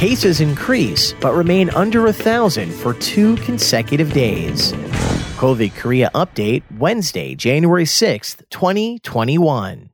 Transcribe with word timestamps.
Cases 0.00 0.40
increase 0.40 1.12
but 1.20 1.34
remain 1.34 1.68
under 1.76 2.06
a 2.06 2.12
thousand 2.14 2.72
for 2.72 2.94
two 2.94 3.36
consecutive 3.36 4.14
days. 4.14 4.72
COVID 5.36 5.76
Korea 5.76 6.10
update 6.14 6.62
Wednesday, 6.78 7.34
January 7.34 7.84
6th, 7.84 8.42
2021. 8.48 9.90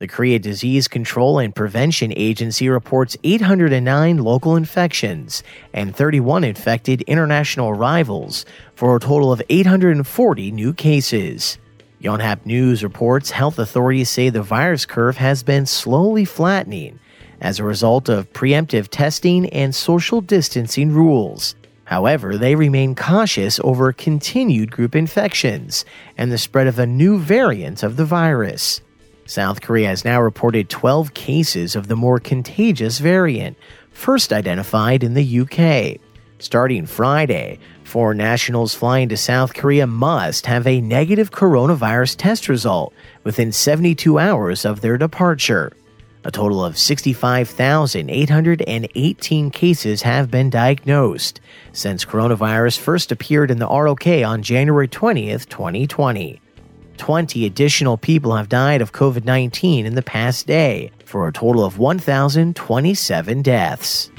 The 0.00 0.08
Korea 0.08 0.38
Disease 0.38 0.88
Control 0.88 1.38
and 1.38 1.54
Prevention 1.54 2.10
Agency 2.16 2.70
reports 2.70 3.18
809 3.22 4.16
local 4.16 4.56
infections 4.56 5.42
and 5.74 5.94
31 5.94 6.44
infected 6.44 7.02
international 7.02 7.68
arrivals 7.68 8.46
for 8.74 8.96
a 8.96 9.00
total 9.00 9.30
of 9.30 9.42
840 9.50 10.52
new 10.52 10.72
cases. 10.72 11.58
Yonhap 12.00 12.46
News 12.46 12.82
reports 12.82 13.30
health 13.30 13.58
authorities 13.58 14.08
say 14.08 14.30
the 14.30 14.42
virus 14.42 14.86
curve 14.86 15.18
has 15.18 15.42
been 15.42 15.66
slowly 15.66 16.24
flattening 16.24 16.98
as 17.44 17.58
a 17.60 17.64
result 17.64 18.08
of 18.08 18.32
preemptive 18.32 18.88
testing 18.88 19.48
and 19.50 19.74
social 19.74 20.22
distancing 20.22 20.90
rules. 20.90 21.54
However, 21.84 22.38
they 22.38 22.54
remain 22.54 22.94
cautious 22.94 23.60
over 23.62 23.92
continued 23.92 24.70
group 24.70 24.96
infections 24.96 25.84
and 26.16 26.32
the 26.32 26.38
spread 26.38 26.66
of 26.66 26.78
a 26.78 26.86
new 26.86 27.18
variant 27.18 27.82
of 27.82 27.96
the 27.96 28.06
virus. 28.06 28.80
South 29.26 29.60
Korea 29.60 29.88
has 29.88 30.06
now 30.06 30.22
reported 30.22 30.70
12 30.70 31.12
cases 31.12 31.76
of 31.76 31.86
the 31.88 31.96
more 31.96 32.18
contagious 32.18 32.98
variant, 32.98 33.58
first 33.90 34.32
identified 34.32 35.04
in 35.04 35.12
the 35.12 35.40
UK. 35.40 36.00
Starting 36.38 36.86
Friday, 36.86 37.58
foreign 37.84 38.16
nationals 38.18 38.74
flying 38.74 39.10
to 39.10 39.18
South 39.18 39.52
Korea 39.52 39.86
must 39.86 40.46
have 40.46 40.66
a 40.66 40.80
negative 40.80 41.30
coronavirus 41.30 42.16
test 42.16 42.48
result 42.48 42.94
within 43.22 43.52
72 43.52 44.18
hours 44.18 44.64
of 44.64 44.80
their 44.80 44.96
departure. 44.96 45.72
A 46.26 46.30
total 46.30 46.64
of 46.64 46.78
65,818 46.78 49.50
cases 49.50 50.00
have 50.02 50.30
been 50.30 50.48
diagnosed 50.48 51.38
since 51.72 52.06
coronavirus 52.06 52.78
first 52.78 53.12
appeared 53.12 53.50
in 53.50 53.58
the 53.58 53.66
ROK 53.66 54.06
on 54.06 54.42
January 54.42 54.88
20th, 54.88 55.50
2020. 55.50 56.40
20 56.96 57.44
additional 57.44 57.98
people 57.98 58.36
have 58.36 58.48
died 58.48 58.80
of 58.80 58.92
COVID 58.92 59.24
19 59.24 59.84
in 59.84 59.94
the 59.94 60.02
past 60.02 60.46
day, 60.46 60.92
for 61.04 61.28
a 61.28 61.32
total 61.32 61.62
of 61.62 61.78
1,027 61.78 63.42
deaths. 63.42 64.10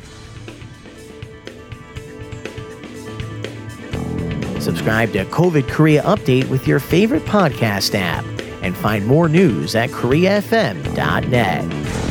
Subscribe 4.60 5.12
to 5.14 5.26
COVID 5.26 5.68
Korea 5.70 6.04
Update 6.04 6.48
with 6.50 6.68
your 6.68 6.80
favorite 6.80 7.26
podcast 7.26 7.96
app 7.96 8.24
and 8.62 8.76
find 8.76 9.06
more 9.06 9.30
news 9.30 9.76
at 9.76 9.90
KoreaFM.net. 9.92 12.05